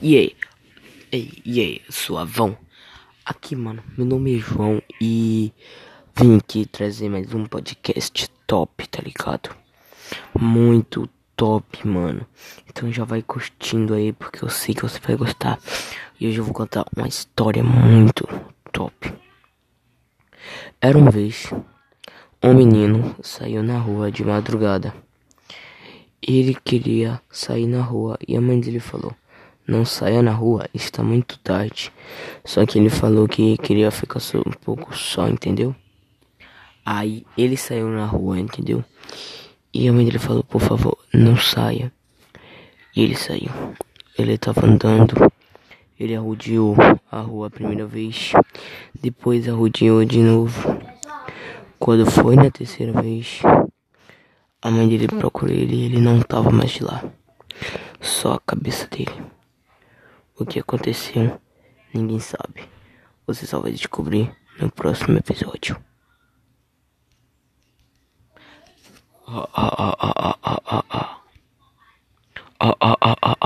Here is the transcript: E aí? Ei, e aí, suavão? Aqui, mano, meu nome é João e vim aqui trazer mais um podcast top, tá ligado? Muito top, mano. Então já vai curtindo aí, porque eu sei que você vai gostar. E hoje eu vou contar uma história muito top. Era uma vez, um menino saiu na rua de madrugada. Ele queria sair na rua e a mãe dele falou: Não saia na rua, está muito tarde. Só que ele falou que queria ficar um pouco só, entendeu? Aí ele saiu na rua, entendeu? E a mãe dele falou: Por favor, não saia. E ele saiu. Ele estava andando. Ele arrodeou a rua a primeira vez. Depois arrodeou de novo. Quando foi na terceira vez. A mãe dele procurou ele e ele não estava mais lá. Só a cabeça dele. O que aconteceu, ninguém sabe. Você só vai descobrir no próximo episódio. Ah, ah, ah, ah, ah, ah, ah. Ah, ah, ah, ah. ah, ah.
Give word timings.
E 0.00 0.16
aí? 0.16 0.36
Ei, 1.10 1.32
e 1.44 1.60
aí, 1.60 1.82
suavão? 1.88 2.56
Aqui, 3.24 3.56
mano, 3.56 3.82
meu 3.96 4.06
nome 4.06 4.36
é 4.36 4.38
João 4.38 4.80
e 5.00 5.52
vim 6.14 6.36
aqui 6.36 6.64
trazer 6.66 7.08
mais 7.08 7.34
um 7.34 7.44
podcast 7.44 8.28
top, 8.46 8.86
tá 8.88 9.02
ligado? 9.02 9.50
Muito 10.38 11.08
top, 11.34 11.88
mano. 11.88 12.24
Então 12.68 12.92
já 12.92 13.04
vai 13.04 13.20
curtindo 13.20 13.94
aí, 13.94 14.12
porque 14.12 14.44
eu 14.44 14.48
sei 14.48 14.74
que 14.74 14.82
você 14.82 15.00
vai 15.00 15.16
gostar. 15.16 15.58
E 16.20 16.28
hoje 16.28 16.38
eu 16.38 16.44
vou 16.44 16.54
contar 16.54 16.84
uma 16.96 17.08
história 17.08 17.64
muito 17.64 18.28
top. 18.72 19.12
Era 20.80 20.96
uma 20.96 21.10
vez, 21.10 21.52
um 22.42 22.54
menino 22.54 23.16
saiu 23.22 23.62
na 23.62 23.78
rua 23.78 24.12
de 24.12 24.24
madrugada. 24.24 24.94
Ele 26.22 26.54
queria 26.54 27.20
sair 27.28 27.66
na 27.66 27.82
rua 27.82 28.16
e 28.26 28.36
a 28.36 28.40
mãe 28.40 28.60
dele 28.60 28.80
falou: 28.80 29.14
Não 29.66 29.84
saia 29.84 30.20
na 30.20 30.32
rua, 30.32 30.68
está 30.74 31.02
muito 31.02 31.38
tarde. 31.38 31.90
Só 32.44 32.66
que 32.66 32.78
ele 32.78 32.90
falou 32.90 33.26
que 33.26 33.56
queria 33.56 33.90
ficar 33.90 34.20
um 34.46 34.52
pouco 34.52 34.94
só, 34.94 35.26
entendeu? 35.26 35.74
Aí 36.84 37.24
ele 37.36 37.56
saiu 37.56 37.88
na 37.88 38.04
rua, 38.04 38.38
entendeu? 38.38 38.84
E 39.72 39.88
a 39.88 39.92
mãe 39.92 40.04
dele 40.04 40.18
falou: 40.18 40.44
Por 40.44 40.60
favor, 40.60 40.98
não 41.14 41.34
saia. 41.36 41.90
E 42.94 43.02
ele 43.02 43.16
saiu. 43.16 43.50
Ele 44.18 44.34
estava 44.34 44.66
andando. 44.66 45.32
Ele 45.98 46.14
arrodeou 46.14 46.76
a 47.10 47.20
rua 47.20 47.46
a 47.46 47.50
primeira 47.50 47.86
vez. 47.86 48.32
Depois 49.00 49.48
arrodeou 49.48 50.04
de 50.04 50.18
novo. 50.18 50.78
Quando 51.78 52.04
foi 52.10 52.36
na 52.36 52.50
terceira 52.50 53.00
vez. 53.00 53.40
A 54.60 54.70
mãe 54.70 54.88
dele 54.88 55.08
procurou 55.08 55.54
ele 55.54 55.74
e 55.74 55.84
ele 55.86 56.00
não 56.00 56.18
estava 56.18 56.50
mais 56.50 56.78
lá. 56.80 57.02
Só 58.00 58.34
a 58.34 58.40
cabeça 58.40 58.86
dele. 58.88 59.33
O 60.36 60.44
que 60.44 60.58
aconteceu, 60.58 61.40
ninguém 61.94 62.18
sabe. 62.18 62.68
Você 63.24 63.46
só 63.46 63.60
vai 63.60 63.70
descobrir 63.70 64.34
no 64.58 64.68
próximo 64.68 65.16
episódio. 65.16 65.76
Ah, 69.26 69.48
ah, 69.54 69.74
ah, 69.78 69.96
ah, 70.00 70.38
ah, 70.42 70.60
ah, 70.66 70.84
ah. 70.90 71.20
Ah, 72.58 72.66
ah, 72.66 72.76
ah, 72.80 72.96
ah. 73.00 73.16
ah, 73.22 73.30
ah. 73.30 73.34